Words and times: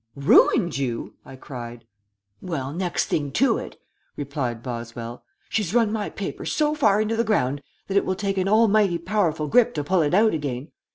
"Ruined 0.15 0.79
you?" 0.79 1.13
I 1.23 1.35
cried. 1.35 1.85
"Well, 2.41 2.73
next 2.73 3.05
thing 3.05 3.31
to 3.33 3.59
it," 3.59 3.79
replied 4.15 4.63
Boswell. 4.63 5.23
"She's 5.47 5.75
run 5.75 5.91
my 5.91 6.09
paper 6.09 6.43
so 6.43 6.73
far 6.73 6.99
into 6.99 7.15
the 7.15 7.23
ground 7.23 7.61
that 7.85 7.97
it 7.97 8.03
will 8.03 8.15
take 8.15 8.39
an 8.39 8.47
almighty 8.49 8.97
powerful 8.97 9.45
grip 9.47 9.75
to 9.75 9.83
pull 9.83 10.01
it 10.01 10.15
out 10.15 10.33
again. 10.33 10.71